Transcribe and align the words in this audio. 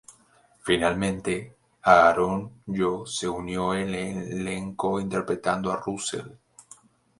Finalmente, 0.61 1.53
Aaron 1.83 2.63
Yoo 2.65 3.05
se 3.05 3.29
unió 3.29 3.69
al 3.73 3.93
elenco 3.93 4.99
interpretando 4.99 5.71
a 5.71 5.75
Russell. 5.79 6.39